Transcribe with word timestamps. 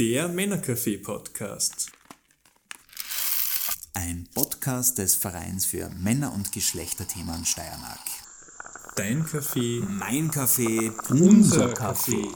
Der 0.00 0.28
Männercafé-Podcast. 0.30 1.92
Ein 3.92 4.26
Podcast 4.34 4.96
des 4.96 5.14
Vereins 5.14 5.66
für 5.66 5.90
Männer- 5.90 6.32
und 6.32 6.52
Geschlechterthemen 6.52 7.44
Steiermark. 7.44 8.00
Dein 8.96 9.26
Kaffee, 9.26 9.82
Mein 9.86 10.30
Kaffee, 10.30 10.90
unser 11.10 11.74
Kaffee. 11.74 12.26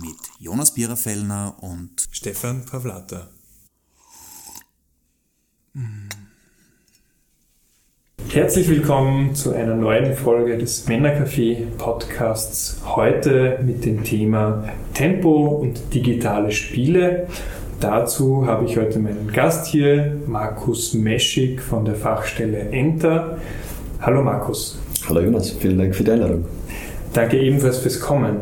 mit 0.00 0.16
Jonas 0.40 0.74
Biererfellner 0.74 1.62
und 1.62 2.08
Stefan 2.10 2.66
Pavlata. 2.66 3.30
Herzlich 8.32 8.66
willkommen 8.70 9.34
zu 9.34 9.52
einer 9.52 9.74
neuen 9.74 10.14
Folge 10.14 10.56
des 10.56 10.88
Männercafé 10.88 11.66
Podcasts. 11.76 12.80
Heute 12.82 13.58
mit 13.62 13.84
dem 13.84 14.04
Thema 14.04 14.64
Tempo 14.94 15.48
und 15.48 15.92
digitale 15.92 16.50
Spiele. 16.50 17.26
Dazu 17.78 18.46
habe 18.46 18.64
ich 18.64 18.78
heute 18.78 19.00
meinen 19.00 19.30
Gast 19.30 19.66
hier, 19.66 20.16
Markus 20.26 20.94
Meschig 20.94 21.60
von 21.60 21.84
der 21.84 21.94
Fachstelle 21.94 22.70
Enter. 22.70 23.36
Hallo 24.00 24.22
Markus. 24.22 24.80
Hallo 25.06 25.20
Jonas, 25.20 25.50
vielen 25.50 25.76
Dank 25.76 25.94
für 25.94 26.04
die 26.04 26.12
Einladung. 26.12 26.46
Danke 27.12 27.38
ebenfalls 27.38 27.80
fürs 27.80 28.00
Kommen. 28.00 28.38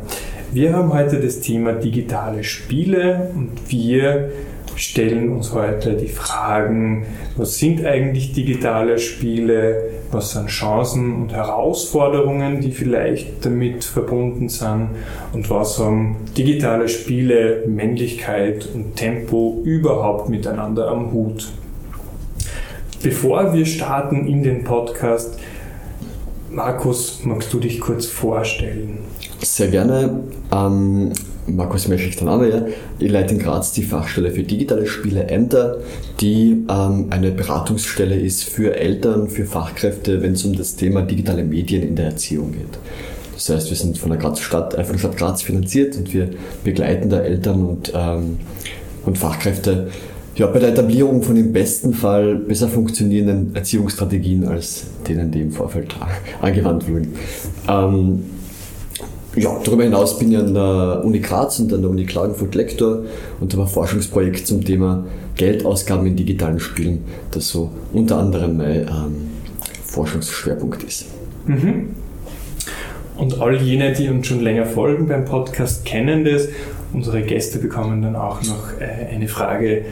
Wir 0.52 0.72
haben 0.72 0.94
heute 0.94 1.18
das 1.18 1.40
Thema 1.40 1.72
digitale 1.72 2.44
Spiele 2.44 3.32
und 3.34 3.50
wir 3.66 4.30
stellen 4.80 5.28
uns 5.28 5.52
heute 5.52 5.92
die 5.92 6.08
Fragen, 6.08 7.04
was 7.36 7.58
sind 7.58 7.84
eigentlich 7.84 8.32
digitale 8.32 8.98
Spiele, 8.98 9.90
was 10.10 10.32
sind 10.32 10.48
Chancen 10.48 11.14
und 11.14 11.32
Herausforderungen, 11.32 12.62
die 12.62 12.72
vielleicht 12.72 13.44
damit 13.44 13.84
verbunden 13.84 14.48
sind 14.48 14.88
und 15.34 15.50
was 15.50 15.78
haben 15.78 16.16
digitale 16.36 16.88
Spiele, 16.88 17.64
Männlichkeit 17.66 18.68
und 18.74 18.96
Tempo 18.96 19.60
überhaupt 19.64 20.30
miteinander 20.30 20.88
am 20.88 21.12
Hut. 21.12 21.52
Bevor 23.02 23.52
wir 23.52 23.66
starten 23.66 24.26
in 24.26 24.42
den 24.42 24.64
Podcast, 24.64 25.38
Markus, 26.50 27.20
magst 27.24 27.52
du 27.52 27.60
dich 27.60 27.80
kurz 27.80 28.06
vorstellen? 28.06 28.98
Sehr 29.42 29.68
gerne. 29.68 30.20
Ähm, 30.52 31.12
Markus 31.56 31.88
Meschig, 31.88 32.16
der 32.16 32.26
Name, 32.26 32.48
ja. 32.48 32.66
Ich 32.98 33.10
leite 33.10 33.34
in 33.34 33.40
Graz 33.40 33.72
die 33.72 33.82
Fachstelle 33.82 34.30
für 34.30 34.42
digitale 34.42 34.86
Spiele 34.86 35.24
Ämter, 35.24 35.78
die 36.20 36.64
ähm, 36.68 37.06
eine 37.10 37.30
Beratungsstelle 37.30 38.18
ist 38.18 38.44
für 38.44 38.76
Eltern, 38.76 39.28
für 39.28 39.44
Fachkräfte, 39.44 40.22
wenn 40.22 40.32
es 40.32 40.44
um 40.44 40.56
das 40.56 40.76
Thema 40.76 41.02
digitale 41.02 41.44
Medien 41.44 41.82
in 41.82 41.96
der 41.96 42.06
Erziehung 42.06 42.52
geht. 42.52 42.78
Das 43.34 43.48
heißt, 43.48 43.70
wir 43.70 43.76
sind 43.76 43.96
von 43.96 44.10
der 44.10 44.18
Graz 44.18 44.40
Stadt, 44.40 44.74
äh, 44.74 44.84
von 44.84 44.92
der 44.92 44.98
Stadt 44.98 45.16
Graz 45.16 45.42
finanziert 45.42 45.96
und 45.96 46.12
wir 46.12 46.30
begleiten 46.64 47.08
da 47.10 47.20
Eltern 47.20 47.64
und, 47.64 47.92
ähm, 47.94 48.38
und 49.04 49.18
Fachkräfte 49.18 49.88
ja, 50.36 50.46
bei 50.46 50.58
der 50.58 50.70
Etablierung 50.70 51.22
von 51.22 51.36
im 51.36 51.52
besten 51.52 51.92
Fall 51.92 52.36
besser 52.36 52.68
funktionierenden 52.68 53.54
Erziehungsstrategien 53.54 54.46
als 54.46 54.84
denen, 55.06 55.30
die 55.30 55.42
im 55.42 55.52
Vorfeld 55.52 55.94
angewandt 56.40 56.88
wurden. 56.88 57.14
Ähm, 57.68 58.22
ja, 59.36 59.56
darüber 59.64 59.84
hinaus 59.84 60.18
bin 60.18 60.32
ich 60.32 60.38
an 60.38 60.54
der 60.54 61.02
Uni 61.04 61.20
Graz 61.20 61.60
und 61.60 61.72
an 61.72 61.82
der 61.82 61.90
Uni 61.90 62.04
Klagenfurt 62.04 62.54
Lektor 62.54 63.04
und 63.40 63.52
habe 63.52 63.62
ein 63.62 63.68
Forschungsprojekt 63.68 64.46
zum 64.46 64.64
Thema 64.64 65.04
Geldausgaben 65.36 66.06
in 66.06 66.16
digitalen 66.16 66.58
Spielen, 66.58 67.04
das 67.30 67.48
so 67.48 67.70
unter 67.92 68.18
anderem 68.18 68.56
mein 68.56 68.80
ähm, 68.82 69.30
Forschungsschwerpunkt 69.84 70.82
ist. 70.82 71.06
Mhm. 71.46 71.90
Und 73.16 73.40
all 73.40 73.56
jene, 73.56 73.92
die 73.92 74.08
uns 74.08 74.26
schon 74.26 74.40
länger 74.40 74.66
folgen 74.66 75.06
beim 75.06 75.24
Podcast, 75.24 75.84
kennen 75.84 76.24
das. 76.24 76.48
Unsere 76.92 77.22
Gäste 77.22 77.58
bekommen 77.58 78.02
dann 78.02 78.16
auch 78.16 78.42
noch 78.42 78.80
äh, 78.80 79.14
eine 79.14 79.28
Frage, 79.28 79.84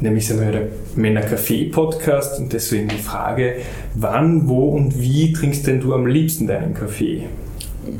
nämlich 0.00 0.28
sind 0.28 0.40
wir 0.40 0.52
der 0.52 0.68
Männer-Kaffee-Podcast 0.94 2.38
und 2.38 2.52
deswegen 2.52 2.88
die 2.88 2.98
Frage, 2.98 3.56
wann, 3.94 4.48
wo 4.48 4.68
und 4.68 5.00
wie 5.00 5.32
trinkst 5.32 5.66
denn 5.66 5.80
du 5.80 5.94
am 5.94 6.06
liebsten 6.06 6.46
deinen 6.46 6.74
Kaffee? 6.74 7.24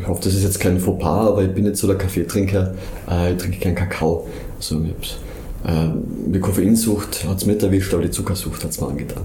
Ich 0.01 0.07
hoffe, 0.07 0.21
das 0.25 0.35
ist 0.35 0.43
jetzt 0.45 0.61
kein 0.61 0.79
Fauxpas, 0.79 1.29
aber 1.29 1.43
ich 1.43 1.53
bin 1.53 1.65
nicht 1.65 1.77
so 1.77 1.87
der 1.87 1.97
Kaffeetrinker. 1.97 2.75
Äh, 3.11 3.33
ich 3.33 3.39
trinke 3.39 3.59
keinen 3.59 3.75
Kakao. 3.75 4.27
Also, 4.57 4.81
ich 4.83 4.91
hab's, 4.91 5.17
äh, 5.65 5.89
die 6.33 6.41
Koffeinsucht 6.41 7.25
hat 7.29 7.39
es 7.39 7.47
nicht 7.47 7.63
erwischt, 7.63 7.93
aber 7.95 8.03
die 8.03 8.11
Zuckersucht 8.11 8.63
hat 8.65 8.71
es 8.71 8.81
mir 8.81 8.89
angetan. 8.89 9.23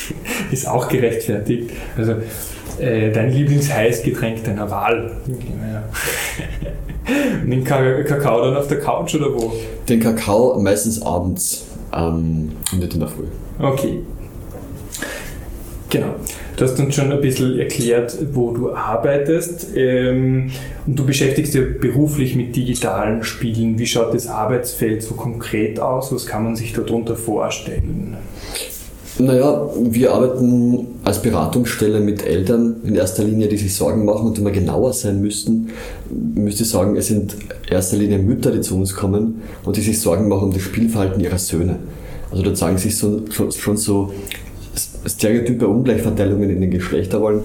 Ist 0.50 0.68
auch 0.68 0.88
gerechtfertigt. 0.88 1.70
Also 1.96 2.14
äh, 2.78 3.10
dein 3.12 3.32
Lieblingsheißgetränk 3.32 4.44
deiner 4.44 4.70
Wahl. 4.70 5.12
Den 7.46 7.64
Ka- 7.64 8.02
Kakao 8.02 8.44
dann 8.44 8.56
auf 8.56 8.68
der 8.68 8.80
Couch 8.80 9.14
oder 9.14 9.32
wo? 9.34 9.52
Den 9.88 10.00
Kakao 10.00 10.58
meistens 10.58 11.02
abends 11.02 11.64
ähm, 11.94 12.52
und 12.72 12.78
nicht 12.80 12.94
in 12.94 13.00
der 13.00 13.08
Früh. 13.08 13.24
Okay. 13.60 14.00
Genau. 15.94 16.16
Du 16.56 16.64
hast 16.64 16.80
uns 16.80 16.92
schon 16.96 17.12
ein 17.12 17.20
bisschen 17.20 17.56
erklärt, 17.56 18.18
wo 18.32 18.50
du 18.50 18.72
arbeitest. 18.72 19.68
Ähm, 19.76 20.50
und 20.88 20.98
du 20.98 21.06
beschäftigst 21.06 21.54
dich 21.54 21.78
beruflich 21.80 22.34
mit 22.34 22.56
digitalen 22.56 23.22
Spielen. 23.22 23.78
Wie 23.78 23.86
schaut 23.86 24.12
das 24.12 24.26
Arbeitsfeld 24.26 25.04
so 25.04 25.14
konkret 25.14 25.78
aus? 25.78 26.12
Was 26.12 26.26
kann 26.26 26.42
man 26.42 26.56
sich 26.56 26.72
darunter 26.72 27.14
vorstellen? 27.14 28.16
Naja, 29.20 29.70
wir 29.78 30.12
arbeiten 30.12 30.88
als 31.04 31.22
Beratungsstelle 31.22 32.00
mit 32.00 32.26
Eltern 32.26 32.74
in 32.82 32.96
erster 32.96 33.22
Linie, 33.22 33.46
die 33.46 33.56
sich 33.56 33.72
Sorgen 33.72 34.04
machen 34.04 34.26
und 34.26 34.44
wir 34.44 34.50
genauer 34.50 34.92
sein 34.92 35.20
müssten, 35.20 35.68
müsste 36.10 36.64
ich 36.64 36.70
sagen, 36.70 36.96
es 36.96 37.06
sind 37.06 37.34
in 37.34 37.72
erster 37.72 37.96
Linie 37.96 38.18
Mütter, 38.18 38.50
die 38.50 38.62
zu 38.62 38.74
uns 38.74 38.96
kommen 38.96 39.42
und 39.64 39.76
die 39.76 39.82
sich 39.82 40.00
Sorgen 40.00 40.26
machen 40.26 40.48
um 40.48 40.52
das 40.52 40.62
Spielverhalten 40.62 41.22
ihrer 41.22 41.38
Söhne. 41.38 41.76
Also 42.32 42.42
da 42.42 42.52
zeigen 42.52 42.78
sich 42.78 42.96
so, 42.96 43.20
schon, 43.30 43.52
schon 43.52 43.76
so 43.76 44.12
stereotype 45.06 45.66
Ungleichverteilungen 45.66 46.50
in 46.50 46.60
den 46.60 46.70
Geschlechterrollen, 46.70 47.42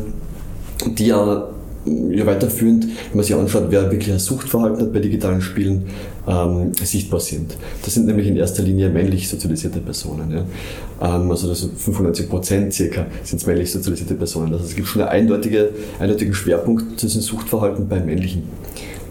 die 0.98 1.08
ja, 1.08 1.50
ja 1.86 2.26
weiterführend, 2.26 2.86
wenn 2.86 3.18
man 3.18 3.24
sich 3.24 3.36
anschaut, 3.36 3.66
wer 3.70 3.92
wirklich 3.92 4.12
ein 4.12 4.20
Suchtverhalten 4.20 4.82
hat 4.82 4.94
bei 4.94 5.00
digitalen 5.00 5.42
Spielen, 5.42 5.86
ähm, 6.28 6.72
sichtbar 6.74 7.20
sind. 7.20 7.58
Das 7.84 7.94
sind 7.94 8.06
nämlich 8.06 8.28
in 8.28 8.36
erster 8.38 8.64
Linie 8.64 8.90
männlich 8.90 9.28
sozialisierte 9.28 9.80
Personen. 9.80 10.32
Ja. 10.32 11.16
Ähm, 11.16 11.32
also 11.32 11.48
das 11.48 11.62
sind 11.62 11.80
95 11.80 12.30
Prozent 12.30 12.74
circa 12.74 13.08
sind 13.24 13.46
männlich 13.48 13.72
sozialisierte 13.72 14.16
Personen. 14.16 14.54
Also 14.54 14.66
es 14.66 14.76
gibt 14.76 14.88
schon 14.88 15.02
einen 15.02 15.12
eindeutige, 15.12 15.70
eindeutigen 16.00 16.34
Schwerpunkt 16.34 17.00
zu 17.00 17.08
diesem 17.08 17.22
Suchtverhalten 17.22 17.88
bei 17.88 18.00
männlichen 18.00 18.44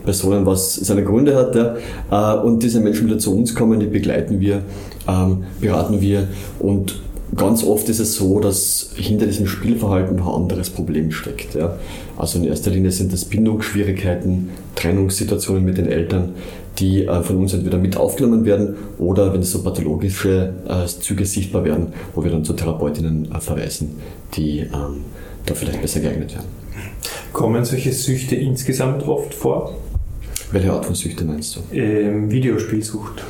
Personen, 0.05 0.47
was 0.47 0.77
seine 0.77 1.05
Gründe 1.05 1.35
hat. 1.35 1.55
Ja. 1.55 1.77
Äh, 2.11 2.41
und 2.41 2.63
diese 2.63 2.81
Menschen 2.81 3.07
wieder 3.07 3.19
zu 3.19 3.37
uns 3.37 3.55
kommen, 3.55 3.81
die 3.81 3.87
begleiten 3.87 4.41
wir, 4.41 4.63
ähm, 5.09 5.45
beraten 5.61 6.01
wir 6.01 6.29
und 6.61 7.01
Ganz 7.37 7.63
oft 7.63 7.89
ist 7.89 8.01
es 8.01 8.15
so, 8.15 8.41
dass 8.41 8.91
hinter 8.95 9.27
diesem 9.27 9.47
Spielverhalten 9.47 10.17
noch 10.17 10.29
ein 10.29 10.43
anderes 10.43 10.71
Problem 10.71 11.13
steckt. 11.13 11.55
Ja. 11.55 11.79
Also 12.17 12.39
in 12.39 12.45
erster 12.45 12.71
Linie 12.71 12.91
sind 12.91 13.13
das 13.13 13.25
Bindungsschwierigkeiten, 13.27 14.51
Trennungssituationen 14.75 15.65
mit 15.65 15.77
den 15.77 15.87
Eltern, 15.87 16.31
die 16.79 17.05
äh, 17.05 17.23
von 17.23 17.37
uns 17.37 17.53
entweder 17.53 17.79
mit 17.79 17.97
aufgenommen 17.97 18.45
werden 18.45 18.77
oder 18.99 19.33
wenn 19.35 19.43
so 19.43 19.63
pathologische 19.63 20.55
äh, 20.67 20.87
Züge 20.87 21.27
sichtbar 21.27 21.65
werden, 21.65 21.89
wo 22.15 22.25
wir 22.25 22.31
dann 22.31 22.45
zu 22.45 22.55
Therapeutinnen 22.55 23.31
äh, 23.33 23.41
verweisen, 23.41 23.97
die 24.35 24.61
ähm, 24.61 25.05
da 25.45 25.55
vielleicht 25.55 25.83
besser 25.83 26.01
geeignet 26.01 26.35
werden. 26.35 26.47
Kommen 27.33 27.65
solche 27.65 27.93
Süchte 27.93 28.37
insgesamt 28.37 29.07
oft 29.07 29.35
vor? 29.35 29.75
Welche 30.51 30.73
Art 30.73 30.87
von 30.87 30.95
Süchte 30.95 31.25
meinst 31.25 31.57
du? 31.57 31.77
Ähm, 31.77 32.31
Videospielsucht. 32.31 33.23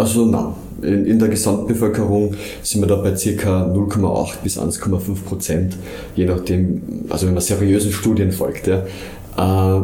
Also 0.00 0.24
nein. 0.24 0.54
In, 0.82 1.04
in 1.04 1.18
der 1.18 1.28
Gesamtbevölkerung 1.28 2.34
sind 2.62 2.80
wir 2.80 2.88
da 2.88 2.96
bei 2.96 3.10
ca. 3.10 3.66
0,8 3.66 4.36
bis 4.42 4.58
1,5 4.58 5.24
Prozent, 5.26 5.76
je 6.16 6.24
nachdem, 6.24 6.80
also 7.10 7.26
wenn 7.26 7.34
man 7.34 7.42
seriösen 7.42 7.92
Studien 7.92 8.32
folgt. 8.32 8.66
Ja. 8.66 8.84
Äh, 9.36 9.80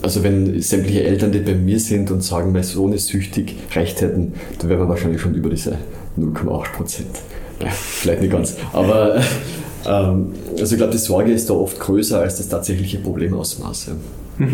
also 0.00 0.22
wenn 0.22 0.62
sämtliche 0.62 1.04
Eltern, 1.04 1.32
die 1.32 1.40
bei 1.40 1.54
mir 1.54 1.78
sind 1.78 2.10
und 2.10 2.22
sagen, 2.22 2.52
mein 2.52 2.62
Sohn 2.62 2.94
ist 2.94 3.08
süchtig, 3.08 3.56
recht 3.74 4.00
hätten, 4.00 4.32
dann 4.58 4.70
wären 4.70 4.80
wir 4.80 4.88
wahrscheinlich 4.88 5.20
schon 5.20 5.34
über 5.34 5.50
diese 5.50 5.76
0,8 6.18 6.72
Prozent. 6.72 7.08
Ja, 7.60 7.68
vielleicht 7.68 8.22
nicht 8.22 8.32
ganz, 8.32 8.54
aber 8.72 9.20
ähm, 9.86 10.32
also 10.58 10.74
ich 10.74 10.78
glaube, 10.78 10.92
die 10.92 10.98
Sorge 10.98 11.32
ist 11.32 11.50
da 11.50 11.54
oft 11.54 11.78
größer 11.78 12.20
als 12.20 12.38
das 12.38 12.48
tatsächliche 12.48 12.98
Problemausmaß. 12.98 13.88
Ja. 13.88 14.46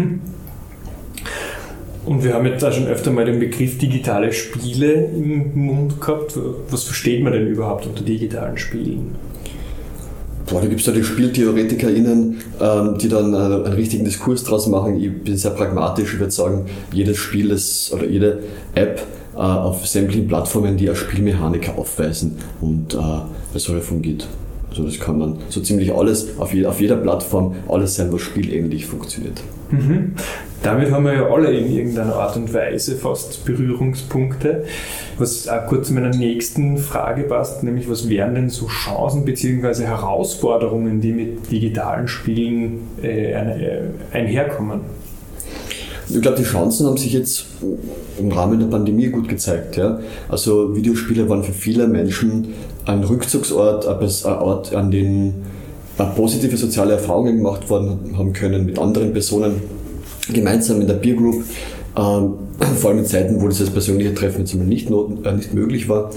Und 2.04 2.25
wir 2.25 2.34
haben 2.34 2.46
jetzt 2.46 2.62
da 2.62 2.72
schon 2.72 2.87
öfter 2.87 3.12
mal 3.12 3.25
den 3.25 3.38
Begriff 3.38 3.78
digitale 3.78 4.32
Spiele 4.32 4.93
im 4.93 5.52
Mund 5.54 6.00
gehabt. 6.00 6.37
Was 6.69 6.84
versteht 6.84 7.22
man 7.22 7.32
denn 7.32 7.46
überhaupt 7.46 7.87
unter 7.87 8.02
digitalen 8.02 8.58
Spielen? 8.58 9.14
Boah, 10.46 10.60
da 10.60 10.66
gibt 10.66 10.81
es 10.81 10.87
ja 10.87 10.93
die 10.93 11.04
SpieltheoretikerInnen, 11.04 12.40
ähm, 12.60 12.99
die 12.99 13.08
dann 13.08 13.32
äh, 13.32 13.37
einen 13.37 13.72
richtigen 13.75 14.04
Diskurs 14.04 14.43
draus 14.43 14.66
machen. 14.66 15.00
Ich 15.00 15.22
bin 15.22 15.37
sehr 15.37 15.52
pragmatisch. 15.52 16.14
Ich 16.14 16.20
würde 16.20 16.32
sagen, 16.32 16.66
jedes 16.93 17.19
Spiel 17.19 17.50
ist, 17.50 17.93
oder 17.93 18.06
jede 18.06 18.40
App 18.75 19.06
äh, 19.34 19.38
auf 19.38 19.87
sämtlichen 19.87 20.26
Plattformen, 20.26 20.76
die 20.76 20.88
eine 20.88 20.96
Spielmechanik 20.96 21.70
aufweisen 21.76 22.37
und 22.60 22.94
äh, 22.94 22.99
das 23.54 23.62
soll 23.62 23.81
fungiert. 23.81 24.26
Also 24.70 24.84
das 24.84 24.99
kann 24.99 25.19
man 25.19 25.37
so 25.49 25.60
ziemlich 25.60 25.94
alles, 25.94 26.38
auf, 26.38 26.52
je, 26.52 26.66
auf 26.66 26.81
jeder 26.81 26.96
Plattform, 26.96 27.54
alles 27.69 27.96
sein, 27.96 28.12
was 28.12 28.22
spielähnlich 28.22 28.87
funktioniert. 28.87 29.40
Mhm. 29.70 30.14
Damit 30.62 30.93
haben 30.93 31.05
wir 31.05 31.14
ja 31.14 31.26
alle 31.26 31.50
in 31.50 31.73
irgendeiner 31.73 32.14
Art 32.14 32.37
und 32.37 32.55
Weise 32.55 32.97
fast 32.97 33.44
Berührungspunkte. 33.44 34.64
Was 35.19 35.49
auch 35.49 35.67
kurz 35.67 35.88
zu 35.88 35.94
meiner 35.94 36.11
nächsten 36.11 36.79
Frage 36.79 37.25
passt, 37.25 37.64
nämlich 37.64 37.91
was 37.91 38.09
wären 38.09 38.37
denn 38.37 38.49
so 38.49 38.69
Chancen 38.69 39.25
bzw. 39.25 39.85
Herausforderungen, 39.85 41.00
die 41.00 41.12
mit 41.12 41.50
digitalen 41.50 42.06
Spielen 42.06 42.88
äh, 43.03 43.32
äh, 43.32 43.81
einherkommen? 44.12 44.81
Ich 46.09 46.20
glaube, 46.20 46.37
die 46.37 46.44
Chancen 46.44 46.87
haben 46.87 46.97
sich 46.97 47.12
jetzt 47.12 47.47
im 48.19 48.31
Rahmen 48.31 48.61
der 48.61 48.67
Pandemie 48.67 49.09
gut 49.09 49.29
gezeigt. 49.29 49.76
Ja? 49.76 49.99
Also 50.29 50.76
Videospiele 50.76 51.29
waren 51.29 51.43
für 51.43 51.53
viele 51.53 51.88
Menschen 51.88 52.55
ein 52.85 53.03
Rückzugsort, 53.03 53.88
ein 53.88 54.32
Ort, 54.32 54.75
an 54.75 54.91
dem 54.93 55.35
positive 56.14 56.56
soziale 56.56 56.94
Erfahrungen 56.94 57.38
gemacht 57.38 57.69
worden 57.70 58.14
haben 58.17 58.32
können 58.32 58.67
mit 58.67 58.79
anderen 58.79 59.12
Personen, 59.12 59.81
gemeinsam 60.30 60.80
in 60.80 60.86
der 60.86 60.94
Peer 60.94 61.14
Group, 61.14 61.44
ähm, 61.96 62.34
vor 62.76 62.90
allem 62.90 63.00
in 63.00 63.06
Zeiten, 63.06 63.40
wo 63.40 63.48
dieses 63.48 63.70
persönliche 63.70 64.14
Treffen 64.14 64.40
jetzt 64.40 64.54
nicht, 64.54 64.90
not, 64.90 65.24
äh, 65.24 65.32
nicht 65.32 65.54
möglich 65.54 65.88
war. 65.88 66.10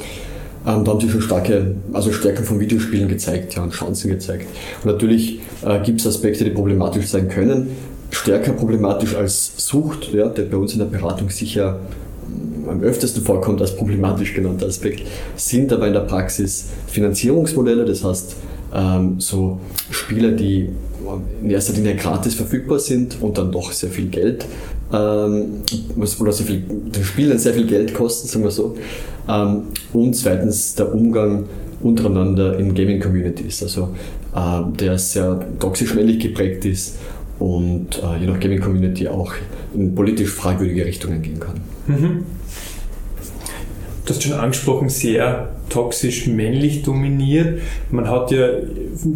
Ähm, 0.68 0.84
da 0.84 0.92
haben 0.92 1.00
sich 1.00 1.12
schon 1.12 1.22
starke, 1.22 1.76
also 1.94 2.12
Stärken 2.12 2.44
von 2.44 2.60
Videospielen 2.60 3.08
gezeigt 3.08 3.56
ja, 3.56 3.64
und 3.64 3.72
Chancen 3.72 4.10
gezeigt. 4.10 4.48
Und 4.84 4.92
natürlich 4.92 5.40
äh, 5.64 5.80
gibt 5.84 6.02
es 6.02 6.08
Aspekte, 6.08 6.44
die 6.44 6.50
problematisch 6.50 7.08
sein 7.08 7.30
können 7.30 7.70
stärker 8.16 8.54
problematisch 8.54 9.16
als 9.16 9.54
Sucht, 9.58 10.14
ja, 10.14 10.28
der 10.30 10.44
bei 10.44 10.58
uns 10.58 10.74
in 10.74 10.80
der 10.80 10.86
Beratung 10.86 11.30
sicher 11.30 11.80
mm, 12.28 12.70
am 12.70 12.82
öftesten 12.82 13.24
vorkommt 13.24 13.62
als 13.62 13.76
problematisch 13.76 14.34
genannter 14.34 14.68
Aspekt, 14.68 15.04
sind 15.36 15.72
aber 15.74 15.88
in 15.88 15.94
der 15.94 16.02
Praxis 16.02 16.68
Finanzierungsmodelle, 16.88 17.86
das 17.86 18.04
heißt 18.04 18.36
ähm, 18.76 19.20
so 19.20 19.60
Spiele, 19.90 20.34
die 20.34 20.70
in 21.42 21.50
erster 21.50 21.74
Linie 21.74 21.96
gratis 21.96 22.36
verfügbar 22.36 22.80
sind 22.80 23.22
und 23.22 23.38
dann 23.38 23.52
doch 23.52 23.72
sehr 23.72 23.90
viel 23.90 24.08
Geld 24.08 24.46
ähm, 24.92 25.62
oder 26.20 26.32
sehr 26.32 26.46
viel, 26.46 26.62
den 26.62 27.04
Spielen 27.04 27.38
sehr 27.38 27.54
viel 27.54 27.68
Geld 27.68 27.94
kosten, 27.94 28.28
sagen 28.28 28.44
wir 28.44 28.52
so. 28.52 28.76
Ähm, 29.28 29.64
und 29.94 30.16
zweitens 30.16 30.76
der 30.76 30.94
Umgang 30.94 31.46
untereinander 31.82 32.58
in 32.58 32.74
Gaming-Communities, 32.74 33.64
also 33.64 33.90
äh, 34.36 34.62
der 34.80 34.98
sehr 34.98 35.46
toxisch-männlich 35.60 36.20
geprägt 36.20 36.66
ist 36.66 36.98
und 37.40 38.02
äh, 38.02 38.20
je 38.20 38.28
nach 38.28 38.40
Gaming 38.40 38.62
Community 38.62 39.08
auch 39.08 39.34
in 39.74 39.94
politisch 39.94 40.30
fragwürdige 40.30 40.86
Richtungen 40.86 41.22
gehen 41.22 41.40
kann. 41.40 41.62
Mhm. 41.88 42.26
Du 44.06 44.14
hast 44.14 44.24
schon 44.24 44.34
angesprochen, 44.34 44.90
sehr 44.90 45.50
toxisch 45.76 46.28
männlich 46.28 46.84
dominiert. 46.84 47.60
Man 47.92 48.10
hat 48.10 48.32
ja 48.32 48.48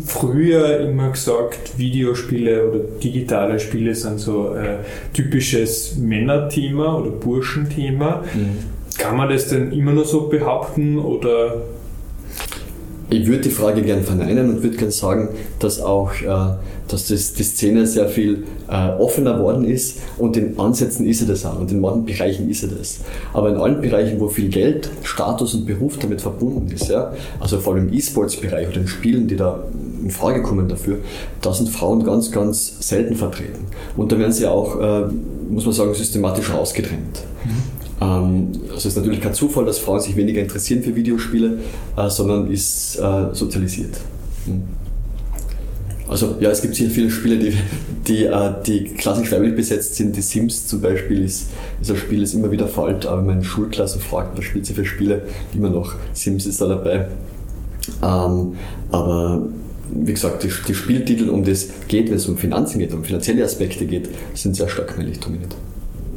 früher 0.05 0.81
immer 0.81 1.11
gesagt, 1.11 1.77
Videospiele 1.77 2.69
oder 2.69 2.79
digitale 3.01 3.61
Spiele 3.61 3.95
sind 3.95 4.19
so 4.19 4.53
äh, 4.53 4.79
typisches 5.13 5.95
Männerthema 5.95 6.97
oder 6.97 7.11
Burschenthema. 7.11 8.25
Mhm. 8.33 8.97
Kann 8.97 9.15
man 9.15 9.29
das 9.29 9.47
denn 9.47 9.71
immer 9.71 9.93
noch 9.93 10.03
so 10.03 10.27
behaupten 10.27 10.99
oder 10.99 11.61
ich 13.09 13.27
würde 13.27 13.41
die 13.41 13.49
Frage 13.49 13.81
gern 13.81 14.03
verneinen 14.03 14.49
und 14.49 14.63
würde 14.63 14.77
gern 14.77 14.91
sagen, 14.91 15.29
dass 15.59 15.81
auch 15.81 16.11
äh, 16.21 16.57
dass 16.89 17.07
das, 17.07 17.33
die 17.33 17.43
Szene 17.43 17.85
sehr 17.85 18.09
viel 18.09 18.43
äh, 18.67 18.89
offener 18.99 19.39
worden 19.39 19.63
ist 19.63 19.99
und 20.17 20.35
in 20.35 20.59
Ansätzen 20.59 21.05
ist 21.05 21.19
sie 21.19 21.25
das 21.25 21.45
auch 21.45 21.59
und 21.59 21.71
in 21.71 21.79
manchen 21.79 22.05
Bereichen 22.05 22.49
ist 22.49 22.61
sie 22.61 22.67
das. 22.67 22.99
Aber 23.33 23.49
in 23.49 23.57
allen 23.57 23.81
Bereichen, 23.81 24.19
wo 24.19 24.27
viel 24.27 24.49
Geld, 24.49 24.89
Status 25.03 25.53
und 25.53 25.65
Beruf 25.65 25.97
damit 25.99 26.21
verbunden 26.21 26.69
ist, 26.73 26.89
ja, 26.89 27.13
also 27.39 27.59
vor 27.59 27.73
allem 27.73 27.87
im 27.87 27.93
E-Sports-Bereich 27.93 28.67
oder 28.67 28.81
in 28.81 28.87
Spielen, 28.87 29.27
die 29.27 29.35
da 29.35 29.63
in 30.03 30.11
Frage 30.11 30.41
kommen 30.41 30.67
dafür, 30.67 30.97
da 31.41 31.53
sind 31.53 31.69
Frauen 31.69 32.03
ganz, 32.03 32.31
ganz 32.31 32.87
selten 32.87 33.15
vertreten. 33.15 33.65
Und 33.95 34.11
da 34.11 34.17
werden 34.17 34.31
sie 34.31 34.47
auch, 34.47 34.79
äh, 34.79 35.03
muss 35.49 35.65
man 35.65 35.73
sagen, 35.73 35.93
systematisch 35.93 36.51
rausgedrängt. 36.51 37.23
Mhm. 37.45 37.78
Ähm, 38.01 38.51
also 38.63 38.75
es 38.75 38.85
ist 38.85 38.97
natürlich 38.97 39.21
kein 39.21 39.33
Zufall, 39.33 39.65
dass 39.65 39.79
Frauen 39.79 39.99
sich 39.99 40.15
weniger 40.15 40.41
interessieren 40.41 40.83
für 40.83 40.95
Videospiele, 40.95 41.59
äh, 41.97 42.09
sondern 42.09 42.51
ist 42.51 42.97
äh, 42.97 43.33
sozialisiert. 43.33 43.97
Hm. 44.45 44.63
Also 46.09 46.37
ja, 46.39 46.49
es 46.49 46.61
gibt 46.61 46.73
sicher 46.73 46.89
viele 46.89 47.11
Spiele, 47.11 47.37
die, 47.37 47.53
die, 48.07 48.25
äh, 48.25 48.53
die 48.65 48.85
klassisch 48.85 49.31
weiblich 49.31 49.55
besetzt 49.55 49.95
sind. 49.95 50.15
Die 50.15 50.21
Sims 50.21 50.65
zum 50.65 50.81
Beispiel 50.81 51.23
ist, 51.23 51.49
ist 51.81 51.91
ein 51.91 51.97
Spiel, 51.97 52.21
das 52.21 52.33
immer 52.33 52.49
wieder 52.49 52.67
fällt, 52.67 53.05
aber 53.05 53.19
wenn 53.19 53.27
man 53.27 53.43
Schulklassen 53.43 54.01
fragt, 54.01 54.35
was 54.37 54.45
spielt 54.45 54.65
sie 54.65 54.73
für 54.73 54.85
Spiele, 54.85 55.21
immer 55.53 55.69
noch 55.69 55.93
Sims 56.13 56.47
ist 56.47 56.61
da 56.61 56.67
dabei. 56.67 57.07
Ähm, 58.01 58.53
aber 58.91 59.47
wie 59.91 60.13
gesagt, 60.13 60.43
die, 60.43 60.51
die, 60.67 60.73
Spieltitel, 60.73 61.29
um 61.29 61.43
das 61.43 61.69
geht, 61.87 62.09
wenn 62.09 62.17
es 62.17 62.27
um 62.27 62.37
Finanzen 62.37 62.79
geht, 62.79 62.93
um 62.93 63.03
finanzielle 63.03 63.43
Aspekte 63.43 63.85
geht, 63.85 64.09
sind 64.33 64.55
sehr 64.55 64.69
stark 64.69 64.97
männlich 64.97 65.19
dominiert. 65.19 65.55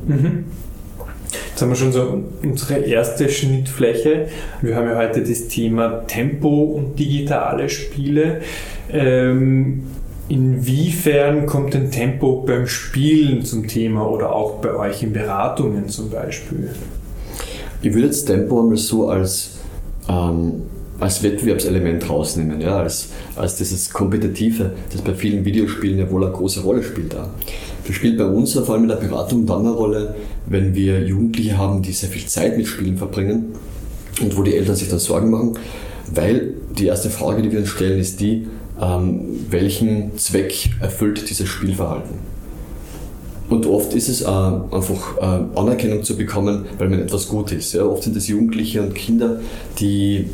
Mhm. 0.06 0.44
Jetzt 1.52 1.60
haben 1.60 1.69
wir 1.69 1.76
schon 1.76 1.93
so 1.93 2.22
unsere 2.43 2.78
erste 2.78 3.28
Schnittfläche. 3.28 4.28
Wir 4.62 4.75
haben 4.75 4.88
ja 4.88 4.96
heute 4.96 5.20
das 5.20 5.49
Thema 5.49 6.06
Tempo 6.06 6.49
und 6.49 6.99
digitale 6.99 7.69
Spiele. 7.69 8.40
Ähm, 8.90 9.82
inwiefern 10.31 11.44
kommt 11.44 11.75
denn 11.75 11.90
Tempo 11.90 12.43
beim 12.46 12.66
Spielen 12.66 13.44
zum 13.44 13.69
Thema 13.69 14.08
oder 14.08 14.34
auch 14.34 14.60
bei 14.62 14.75
euch 14.75 15.02
in 15.02 15.12
Beratungen 15.12 15.90
zum 15.90 16.08
Beispiel? 16.08 16.70
Ich 17.82 17.93
würde 17.93 18.06
jetzt 18.06 18.25
Tempo 18.25 18.60
einmal 18.60 18.78
so 18.78 19.10
als, 19.10 19.58
ähm, 20.08 20.62
als 21.02 21.22
Wettbewerbselement 21.22 22.08
rausnehmen, 22.08 22.60
ja, 22.60 22.78
als, 22.78 23.08
als 23.34 23.56
dieses 23.56 23.90
Kompetitive, 23.90 24.72
das 24.93 25.02
bei 25.02 25.14
vielen 25.14 25.44
Videospielen 25.44 25.99
ja 25.99 26.08
wohl 26.08 26.25
eine 26.25 26.32
große 26.32 26.60
Rolle 26.60 26.82
spielt. 26.82 27.14
Das 27.14 27.96
spielt 27.96 28.16
bei 28.16 28.25
uns 28.25 28.52
vor 28.52 28.70
allem 28.70 28.84
in 28.84 28.88
der 28.88 28.96
Beratung 28.96 29.44
dann 29.44 29.60
eine 29.60 29.72
Rolle, 29.72 30.14
wenn 30.46 30.75
wir 30.75 31.04
Jugendliche 31.04 31.58
haben, 31.58 31.82
die 31.82 31.93
sehr 31.93 32.08
viel 32.08 32.25
Zeit 32.26 32.56
mit 32.56 32.69
Spielen 32.69 32.96
verbringen 32.96 33.46
und 34.20 34.37
wo 34.37 34.44
die 34.44 34.54
Eltern 34.54 34.76
sich 34.76 34.88
dann 34.88 35.00
Sorgen 35.00 35.31
machen, 35.31 35.58
weil 36.14 36.54
die 36.78 36.87
erste 36.87 37.10
Frage, 37.10 37.43
die 37.43 37.50
wir 37.50 37.58
uns 37.58 37.70
stellen, 37.70 37.99
ist 37.99 38.20
die, 38.20 38.46
ähm, 38.81 39.25
welchen 39.50 40.16
Zweck 40.19 40.70
erfüllt 40.81 41.28
dieses 41.28 41.49
Spielverhalten? 41.49 42.32
Und 43.49 43.66
oft 43.66 43.93
ist 43.93 44.08
es 44.08 44.22
äh, 44.22 44.26
einfach 44.26 45.19
äh, 45.19 45.58
Anerkennung 45.58 46.04
zu 46.04 46.16
bekommen, 46.16 46.64
weil 46.78 46.88
man 46.88 47.00
etwas 47.00 47.28
gut 47.28 47.52
ist. 47.52 47.75
Ja? 47.75 47.84
Oft 47.84 48.04
sind 48.04 48.16
es 48.16 48.28
Jugendliche 48.28 48.81
und 48.81 48.94
Kinder, 48.94 49.40
die 49.78 50.26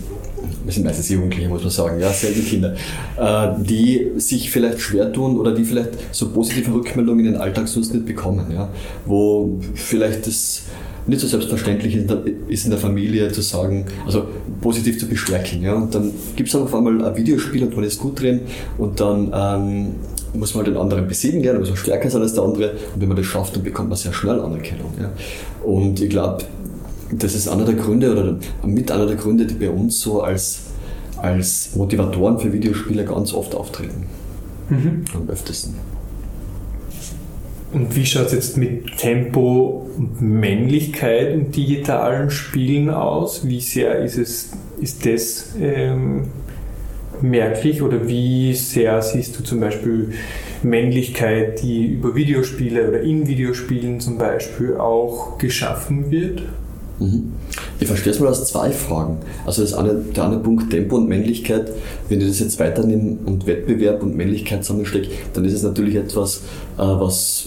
wir 0.65 0.73
sind 0.73 0.85
meistens 0.85 1.09
Jugendliche, 1.09 1.49
muss 1.49 1.63
man 1.63 1.71
sagen, 1.71 2.01
ja, 2.01 2.11
selten 2.11 2.45
Kinder, 2.45 2.75
äh, 3.17 3.49
die 3.63 4.13
sich 4.17 4.51
vielleicht 4.51 4.81
schwer 4.81 5.13
tun 5.13 5.39
oder 5.39 5.55
die 5.55 5.65
vielleicht 5.65 5.91
so 6.13 6.31
positive 6.31 6.73
Rückmeldungen 6.73 7.25
in 7.25 7.33
den 7.33 7.41
Alltag 7.41 7.69
sonst 7.69 7.95
nicht 7.95 8.07
bekommen, 8.07 8.47
ja, 8.53 8.69
wo 9.07 9.59
vielleicht 9.75 10.27
das 10.27 10.63
nicht 11.07 11.21
so 11.21 11.27
selbstverständlich 11.27 11.97
ist 12.49 12.65
in 12.65 12.71
der 12.71 12.79
Familie 12.79 13.33
zu 13.33 13.41
sagen, 13.41 13.87
also 14.05 14.27
positiv 14.61 14.99
zu 14.99 15.07
bestärken. 15.09 15.63
Ja. 15.63 15.75
Und 15.75 15.95
dann 15.95 16.13
gibt 16.37 16.51
es 16.51 16.55
auf 16.55 16.75
einmal 16.75 17.03
ein 17.03 17.17
Videospiel 17.17 17.63
und 17.65 17.75
man 17.75 17.85
ist 17.85 17.99
gut 17.99 18.21
drin 18.21 18.41
und 18.77 19.01
dann 19.01 19.33
ähm, 19.35 19.95
muss 20.35 20.55
man 20.55 20.67
den 20.67 20.77
anderen 20.77 21.09
besiegen 21.09 21.41
gerne, 21.41 21.59
muss 21.59 21.71
man 21.71 21.79
stärker 21.79 22.11
sein 22.11 22.21
als 22.21 22.35
der 22.35 22.45
andere 22.45 22.73
und 22.95 23.01
wenn 23.01 23.09
man 23.09 23.17
das 23.17 23.25
schafft, 23.25 23.57
dann 23.57 23.63
bekommt 23.63 23.89
man 23.89 23.97
sehr 23.97 24.13
schnell 24.13 24.39
Anerkennung. 24.39 24.93
Ja. 25.01 25.11
Und 25.65 26.01
ich 26.01 26.11
glaube, 26.11 26.45
das 27.11 27.35
ist 27.35 27.49
einer 27.49 27.65
der 27.65 27.75
Gründe 27.75 28.13
oder 28.13 28.39
mit 28.67 28.91
einer 28.91 29.07
der 29.07 29.17
Gründe, 29.17 29.47
die 29.47 29.55
bei 29.55 29.71
uns 29.71 30.01
so 30.01 30.23
als, 30.23 30.61
als 31.17 31.75
Motivatoren 31.75 32.39
für 32.39 32.53
Videospiele 32.53 33.05
ganz 33.05 33.33
oft 33.33 33.55
auftreten. 33.55 34.07
Mhm. 34.69 35.05
Am 35.15 35.29
öftesten. 35.29 35.75
Und 37.73 37.95
wie 37.95 38.07
schaut 38.07 38.27
es 38.27 38.33
jetzt 38.33 38.57
mit 38.57 38.97
Tempo 38.97 39.91
und 39.97 40.21
Männlichkeit 40.23 41.35
und 41.35 41.55
digitalen 41.55 42.31
Spielen 42.31 42.89
aus? 42.89 43.47
Wie 43.47 43.61
sehr 43.61 43.99
ist, 43.99 44.17
es, 44.17 44.51
ist 44.81 45.05
das 45.05 45.55
ähm, 45.61 46.29
merklich 47.21 47.83
oder 47.83 48.09
wie 48.09 48.55
sehr 48.55 49.03
siehst 49.03 49.39
du 49.39 49.45
zum 49.45 49.61
Beispiel 49.61 50.13
Männlichkeit, 50.63 51.63
die 51.63 51.93
über 51.93 52.15
Videospiele 52.15 52.89
oder 52.89 53.01
in 53.03 53.27
Videospielen 53.27 54.01
zum 54.01 54.17
Beispiel 54.17 54.77
auch 54.77 55.37
geschaffen 55.37 56.11
wird? 56.11 56.43
Mhm. 57.01 57.33
Ich 57.81 57.87
verstehe 57.87 58.13
es 58.13 58.19
mal 58.19 58.29
aus 58.29 58.45
zwei 58.47 58.71
Fragen. 58.71 59.19
Also 59.47 59.63
das 59.63 59.75
eine, 59.75 59.95
der 59.95 60.25
eine 60.25 60.39
Punkt 60.39 60.71
Tempo 60.71 60.97
und 60.97 61.09
Männlichkeit, 61.09 61.71
wenn 62.09 62.21
ich 62.21 62.29
das 62.29 62.41
jetzt 62.41 62.59
weiternehme 62.59 63.19
und 63.25 63.47
Wettbewerb 63.47 64.03
und 64.03 64.17
Männlichkeit 64.17 64.65
zusammenstecke, 64.65 65.09
dann 65.33 65.45
ist 65.45 65.55
es 65.55 65.63
natürlich 65.63 65.95
etwas, 65.95 66.43
äh, 66.77 66.81
was 66.81 67.47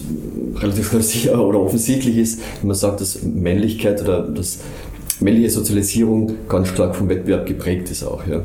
relativ 0.55 0.89
schnell 0.89 1.01
sicher 1.01 1.45
oder 1.45 1.59
offensichtlich 1.59 2.17
ist, 2.17 2.39
wenn 2.61 2.67
man 2.67 2.77
sagt, 2.77 3.01
dass 3.01 3.23
Männlichkeit 3.23 4.01
oder 4.01 4.21
dass 4.21 4.59
männliche 5.19 5.49
Sozialisierung 5.49 6.31
ganz 6.47 6.69
stark 6.69 6.95
vom 6.95 7.09
Wettbewerb 7.09 7.45
geprägt 7.45 7.91
ist 7.91 8.03
auch. 8.03 8.25
Ja. 8.27 8.41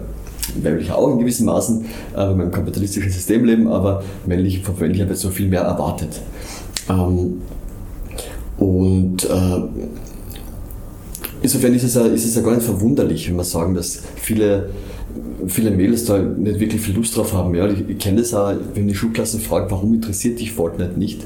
Weiblich 0.62 0.92
auch 0.92 1.12
in 1.12 1.18
gewissen 1.18 1.46
Maßen, 1.46 1.84
äh, 2.14 2.28
wenn 2.28 2.38
wir 2.38 2.44
im 2.44 2.52
kapitalistischen 2.52 3.10
System 3.10 3.44
leben, 3.44 3.68
aber 3.68 4.02
männliche, 4.26 4.62
von 4.62 4.74
männlicher 4.78 5.08
wird 5.08 5.18
so 5.18 5.30
viel 5.30 5.48
mehr 5.48 5.62
erwartet. 5.62 6.20
Ähm, 6.88 7.42
und 8.58 9.24
äh, 9.24 9.62
insofern 11.42 11.74
ist 11.74 11.84
es, 11.84 11.94
ja, 11.94 12.06
ist 12.06 12.24
es 12.24 12.34
ja 12.34 12.42
gar 12.42 12.54
nicht 12.54 12.64
verwunderlich, 12.64 13.28
wenn 13.28 13.36
wir 13.36 13.44
sagen, 13.44 13.74
dass 13.74 14.00
viele, 14.16 14.70
viele 15.46 15.70
Mädels 15.70 16.04
da 16.04 16.18
nicht 16.18 16.60
wirklich 16.60 16.80
viel 16.80 16.94
Lust 16.94 17.16
drauf 17.16 17.32
haben. 17.32 17.54
Ja, 17.54 17.68
ich, 17.68 17.88
ich 17.88 17.98
kenne 17.98 18.20
das 18.20 18.34
auch, 18.34 18.54
wenn 18.74 18.88
die 18.88 18.94
Schulklassen 18.94 19.40
fragen, 19.40 19.70
warum 19.70 19.94
interessiert 19.94 20.40
dich 20.40 20.52
Fortnite 20.52 20.98
nicht? 20.98 21.22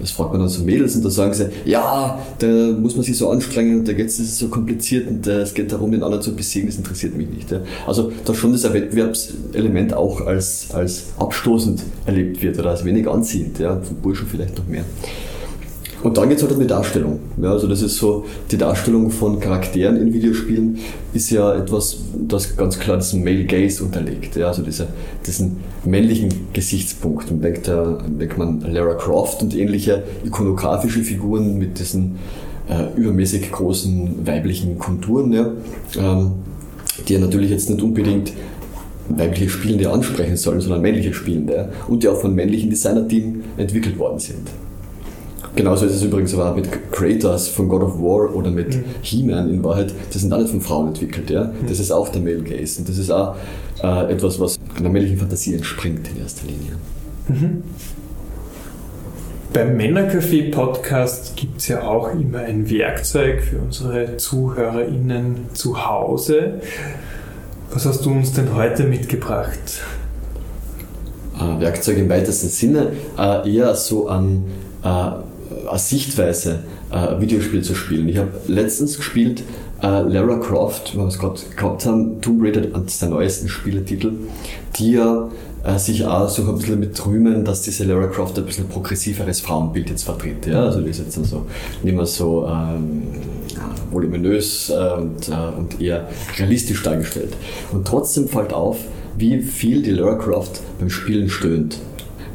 Das 0.00 0.10
fragt 0.10 0.32
man 0.32 0.40
dann 0.40 0.48
so 0.48 0.64
Mädels 0.64 0.96
und 0.96 1.04
da 1.04 1.10
sagen 1.10 1.34
sie, 1.34 1.48
ja, 1.64 2.18
da 2.38 2.46
muss 2.46 2.96
man 2.96 3.04
sich 3.04 3.16
so 3.16 3.30
anstrengen 3.30 3.80
und 3.80 3.88
da 3.88 3.92
geht 3.92 4.06
es 4.06 4.38
so 4.38 4.48
kompliziert 4.48 5.08
und 5.08 5.26
äh, 5.26 5.40
es 5.40 5.54
geht 5.54 5.72
darum, 5.72 5.92
den 5.92 6.02
anderen 6.02 6.22
zu 6.22 6.34
besiegen, 6.34 6.68
das 6.68 6.76
interessiert 6.76 7.16
mich 7.16 7.28
nicht. 7.28 7.50
Ja. 7.50 7.60
Also 7.86 8.12
da 8.24 8.34
schon 8.34 8.52
das 8.52 8.64
Wettbewerbselement 8.64 9.94
auch 9.94 10.20
als, 10.26 10.68
als 10.72 11.04
abstoßend 11.18 11.82
erlebt 12.06 12.42
wird 12.42 12.58
oder 12.58 12.70
als 12.70 12.84
wenig 12.84 13.08
anziehend, 13.08 13.58
ja, 13.58 13.80
von 13.80 13.96
Burschen 13.96 14.26
vielleicht 14.26 14.56
noch 14.58 14.66
mehr. 14.66 14.84
Und 16.04 16.18
dann 16.18 16.28
geht 16.28 16.36
es 16.36 16.44
halt 16.44 16.52
um 16.52 16.60
die 16.60 16.66
Darstellung. 16.66 17.18
Ja, 17.40 17.52
also 17.52 17.66
das 17.66 17.80
ist 17.80 17.96
so, 17.96 18.26
die 18.50 18.58
Darstellung 18.58 19.10
von 19.10 19.40
Charakteren 19.40 19.96
in 19.96 20.12
Videospielen 20.12 20.78
ist 21.14 21.30
ja 21.30 21.54
etwas, 21.54 21.96
das 22.12 22.58
ganz 22.58 22.78
klar 22.78 22.98
diesen 22.98 23.24
Male 23.24 23.44
Gaze 23.44 23.82
unterlegt. 23.82 24.36
Ja, 24.36 24.48
also 24.48 24.62
diese, 24.62 24.86
diesen 25.26 25.56
männlichen 25.82 26.28
Gesichtspunkt. 26.52 27.30
Man 27.30 27.40
denkt, 27.40 27.68
da 27.68 27.98
denkt 28.06 28.36
man 28.36 28.60
Lara 28.60 28.94
Croft 28.96 29.42
und 29.42 29.56
ähnliche 29.56 30.02
ikonografische 30.26 31.02
Figuren 31.02 31.56
mit 31.56 31.78
diesen 31.78 32.16
äh, 32.68 32.94
übermäßig 33.00 33.50
großen 33.50 34.26
weiblichen 34.26 34.78
Konturen, 34.78 35.32
ja, 35.32 35.52
ähm, 35.96 36.32
die 37.08 37.14
ja 37.14 37.18
natürlich 37.18 37.50
jetzt 37.50 37.70
nicht 37.70 37.80
unbedingt 37.80 38.30
weibliche 39.08 39.48
Spielende 39.48 39.90
ansprechen 39.90 40.36
sollen, 40.36 40.60
sondern 40.60 40.82
männliche 40.82 41.14
Spielende 41.14 41.70
und 41.88 42.02
die 42.02 42.08
auch 42.08 42.20
von 42.20 42.34
männlichen 42.34 42.68
Designer-Team 42.68 43.42
entwickelt 43.56 43.98
worden 43.98 44.18
sind. 44.18 44.50
Genauso 45.56 45.86
ist 45.86 45.94
es 45.94 46.02
übrigens 46.02 46.34
aber 46.34 46.50
auch 46.50 46.56
mit 46.56 46.68
Kratos 46.90 47.48
von 47.48 47.68
God 47.68 47.82
of 47.82 47.98
War 48.00 48.34
oder 48.34 48.50
mit 48.50 48.74
mhm. 48.74 48.84
He-Man 49.02 49.50
in 49.50 49.62
Wahrheit. 49.62 49.94
Das 50.12 50.22
sind 50.22 50.32
alle 50.32 50.46
von 50.46 50.60
Frauen 50.60 50.88
entwickelt. 50.88 51.30
Ja? 51.30 51.44
Mhm. 51.44 51.68
Das 51.68 51.78
ist 51.78 51.92
auch 51.92 52.08
der 52.08 52.22
Male 52.22 52.42
Gaze. 52.42 52.80
Und 52.80 52.88
das 52.88 52.98
ist 52.98 53.10
auch 53.10 53.36
äh, 53.82 54.12
etwas, 54.12 54.40
was 54.40 54.58
einer 54.76 54.88
männlichen 54.88 55.18
Fantasie 55.18 55.54
entspringt 55.54 56.08
in 56.08 56.22
erster 56.22 56.46
Linie. 56.46 56.72
Mhm. 57.28 57.62
Beim 59.52 59.76
Männercafé-Podcast 59.76 61.36
gibt 61.36 61.60
es 61.60 61.68
ja 61.68 61.82
auch 61.82 62.12
immer 62.12 62.40
ein 62.40 62.68
Werkzeug 62.68 63.40
für 63.40 63.58
unsere 63.58 64.16
ZuhörerInnen 64.16 65.50
zu 65.52 65.86
Hause. 65.86 66.54
Was 67.70 67.86
hast 67.86 68.04
du 68.04 68.10
uns 68.10 68.32
denn 68.32 68.56
heute 68.56 68.82
mitgebracht? 68.82 69.82
Äh, 71.38 71.60
Werkzeug 71.60 71.98
im 71.98 72.08
weitesten 72.08 72.48
Sinne, 72.48 72.94
äh, 73.16 73.54
eher 73.54 73.76
so 73.76 74.08
an 74.08 74.44
äh, 74.82 75.10
als 75.68 75.88
Sichtweise 75.90 76.60
äh, 76.90 77.20
Videospiel 77.20 77.62
zu 77.62 77.74
spielen. 77.74 78.08
Ich 78.08 78.18
habe 78.18 78.30
letztens 78.46 78.96
gespielt 78.96 79.42
äh, 79.82 80.02
Lara 80.02 80.36
Croft, 80.38 80.94
wenn 80.94 81.02
wir 81.02 81.08
es 81.08 81.18
gerade 81.18 81.40
gehabt 81.56 81.86
haben, 81.86 82.20
Tomb 82.20 82.42
Raider, 82.42 82.74
eines 82.74 82.98
der 82.98 83.08
neuesten 83.10 83.48
Spieletitel, 83.48 84.12
die 84.76 84.92
ja 84.92 85.28
äh, 85.64 85.78
sich 85.78 86.04
auch 86.04 86.28
so 86.28 86.42
ein 86.42 86.58
bisschen 86.58 86.80
mit 86.80 87.06
rühmen, 87.06 87.44
dass 87.44 87.62
diese 87.62 87.84
Lara 87.84 88.06
Croft 88.06 88.38
ein 88.38 88.46
bisschen 88.46 88.68
progressiveres 88.68 89.40
Frauenbild 89.40 89.90
jetzt 89.90 90.04
vertritt. 90.04 90.46
Ja? 90.46 90.64
Also 90.64 90.80
die 90.80 90.90
ist 90.90 90.98
jetzt 90.98 91.18
also 91.18 91.46
nicht 91.82 91.94
mehr 91.94 92.06
so 92.06 92.46
ähm, 92.46 93.02
voluminös 93.90 94.70
äh, 94.70 94.92
und, 94.98 95.28
äh, 95.28 95.58
und 95.58 95.80
eher 95.80 96.08
realistisch 96.38 96.82
dargestellt. 96.82 97.34
Und 97.72 97.86
trotzdem 97.86 98.28
fällt 98.28 98.52
auf, 98.52 98.78
wie 99.16 99.42
viel 99.42 99.82
die 99.82 99.92
Lara 99.92 100.16
Croft 100.16 100.60
beim 100.78 100.90
Spielen 100.90 101.28
stöhnt 101.28 101.78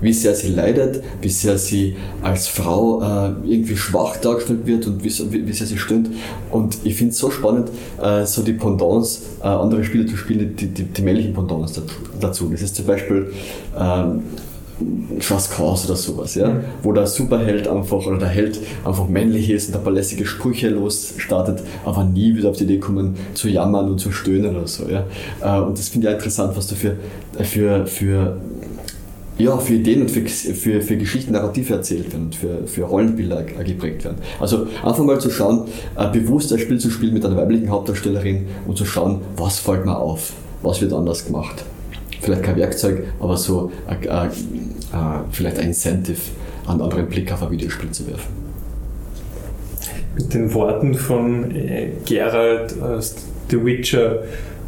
wie 0.02 0.14
sehr 0.14 0.36
sie 0.36 0.50
leidet, 0.50 1.04
wie 1.22 1.30
sehr 1.30 1.58
sie 1.58 1.96
als 2.22 2.48
Frau 2.48 3.02
äh, 3.02 3.32
irgendwie 3.46 3.78
schwach 3.78 4.18
dargestellt 4.18 4.66
wird 4.66 4.88
und 4.88 5.04
wie, 5.04 5.48
wie 5.48 5.54
sehr 5.54 5.68
sie 5.68 5.78
stöhnt. 5.78 6.10
Und 6.52 6.78
ich 6.84 6.96
finde 6.96 7.12
es 7.12 7.18
so 7.18 7.32
spannend, 7.32 7.70
äh, 8.02 8.26
so 8.26 8.42
die 8.42 8.54
Pendants, 8.54 9.24
äh, 9.42 9.48
andere 9.48 9.84
Spiele 9.84 10.06
zu 10.06 10.18
spielen, 10.18 10.56
die, 10.56 10.68
die, 10.68 10.84
die 10.84 11.02
männlichen 11.02 11.34
Pendants 11.34 11.80
dazu. 12.20 12.50
Das 12.50 12.62
ist 12.62 12.76
zum 12.76 12.86
Beispiel 12.86 13.32
ähm, 13.78 14.24
Just 15.20 15.52
Cause 15.52 15.88
oder 15.88 15.98
sowas, 15.98 16.36
ja? 16.36 16.50
Mhm. 16.50 16.60
wo 16.84 16.94
der 16.94 17.06
Superheld 17.06 17.68
einfach 17.68 18.06
oder 18.06 18.18
der 18.18 18.30
Held 18.30 18.60
einfach 18.86 19.08
männlich 19.10 19.50
ist 19.50 19.70
und 19.70 19.76
ein 19.76 19.84
paar 19.84 19.92
lässige 19.92 20.26
Sprüche 20.26 20.70
losstartet, 20.70 21.62
aber 21.84 22.06
nie 22.06 22.36
wieder 22.36 22.50
auf 22.50 22.58
die 22.58 22.64
Idee 22.64 22.80
kommen 22.80 23.16
zu 23.34 23.50
jammern 23.50 23.90
und 23.90 24.00
zu 24.00 24.12
stöhnen 24.12 24.56
oder 24.56 24.68
so. 24.68 24.88
Ja? 24.88 25.06
Äh, 25.42 25.62
und 25.62 25.78
das 25.78 25.90
finde 25.90 26.08
ich 26.08 26.14
auch 26.14 26.18
interessant, 26.18 26.56
was 26.56 26.68
da 26.68 26.76
für, 26.76 26.96
für, 27.44 27.86
für 27.88 28.38
ja, 29.40 29.58
für 29.58 29.76
Ideen 29.76 30.02
und 30.02 30.12
für, 30.12 30.28
für, 30.28 30.82
für 30.82 30.98
Geschichten, 30.98 31.32
Narrative 31.32 31.74
erzählt 31.74 32.12
werden 32.12 32.26
und 32.26 32.36
für, 32.36 32.68
für 32.68 32.84
Rollenbilder 32.84 33.44
geprägt 33.44 34.04
werden. 34.04 34.18
Also 34.40 34.68
einfach 34.84 35.04
mal 35.04 35.20
zu 35.20 35.32
schauen, 35.32 35.68
äh, 35.98 36.10
bewusst 36.10 36.52
ein 36.52 36.60
Spiel 36.60 36.78
zu 36.78 36.92
spielen 36.92 37.14
mit 37.14 37.26
einer 37.26 37.38
weiblichen 37.38 37.70
Hauptdarstellerin 37.70 38.48
und 38.68 38.78
zu 38.78 38.86
schauen, 38.86 39.22
was 39.38 39.60
fällt 39.60 39.86
mir 39.86 39.98
auf, 39.98 40.34
was 40.62 40.82
wird 40.82 40.92
anders 40.92 41.26
gemacht. 41.26 41.64
Vielleicht 42.22 42.44
kein 42.44 42.58
Werkzeug, 42.58 43.06
aber 43.20 43.38
so 43.38 43.72
äh, 43.88 44.06
äh, 44.06 44.26
äh 44.26 44.30
vielleicht 45.32 45.58
ein 45.58 45.68
Incentive, 45.68 46.20
einen 46.68 46.82
anderen 46.82 47.08
Blick 47.08 47.32
auf 47.32 47.42
ein 47.42 47.52
Videospiel 47.52 47.92
zu 47.92 48.08
werfen. 48.08 48.40
Mit 50.16 50.34
den 50.34 50.54
Worten 50.54 50.94
von 50.94 51.56
äh, 51.56 51.92
Gerald 52.06 52.82
aus 52.82 53.16
The 53.50 53.64
Witcher, 53.64 54.24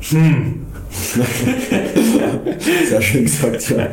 hm, 0.09 0.65
Sehr 2.89 3.01
schön 3.01 3.23
gesagt, 3.23 3.69
ja. 3.69 3.87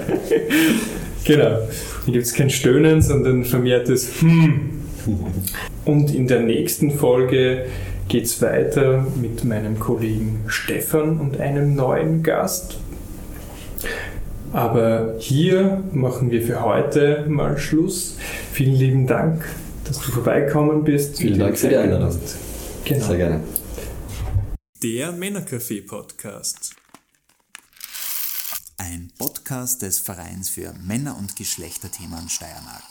Genau. 1.25 1.59
Hier 2.05 2.13
gibt 2.13 2.27
es 2.27 2.35
kein 2.35 2.51
Stöhnen, 2.51 3.03
sondern 3.03 3.45
vermehrtes 3.45 4.21
Hm. 4.21 4.71
Und 5.85 6.15
in 6.15 6.27
der 6.27 6.41
nächsten 6.41 6.91
Folge 6.91 7.67
geht 8.09 8.25
es 8.25 8.43
weiter 8.43 9.07
mit 9.21 9.45
meinem 9.45 9.79
Kollegen 9.79 10.41
Stefan 10.47 11.19
und 11.19 11.41
einem 11.41 11.75
neuen 11.77 12.23
Gast. 12.23 12.79
Aber 14.53 15.15
hier 15.19 15.83
machen 15.93 16.31
wir 16.31 16.43
für 16.43 16.63
heute 16.63 17.25
mal 17.29 17.59
Schluss. 17.59 18.17
Vielen 18.53 18.75
lieben 18.75 19.07
Dank, 19.07 19.45
dass 19.85 20.01
du 20.01 20.11
vorbeikommen 20.11 20.85
bist. 20.85 21.19
Vielen 21.19 21.39
Dank 21.39 21.57
für 21.57 21.69
die 21.69 21.77
Einladung. 21.77 22.17
Genau. 22.85 23.05
Sehr 23.05 23.17
gerne. 23.17 23.41
Der 24.81 25.11
Männercafé-Podcast. 25.11 26.77
Ein 28.77 29.11
Podcast 29.19 29.83
des 29.83 29.99
Vereins 29.99 30.51
für 30.51 30.73
Männer- 30.73 31.19
und 31.19 31.35
Geschlechterthemen 31.35 32.29
Steiermark. 32.29 32.85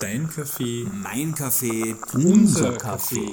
Dein 0.00 0.28
Kaffee, 0.28 0.88
mein 0.90 1.36
Kaffee, 1.36 1.94
unser 2.14 2.76
Kaffee. 2.78 3.30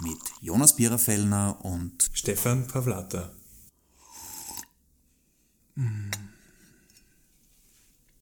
Mit 0.00 0.20
Jonas 0.40 0.76
Biererfellner 0.76 1.58
und 1.64 2.08
Stefan 2.12 2.68
Pavlata. 2.68 3.32
Mm. 5.74 6.10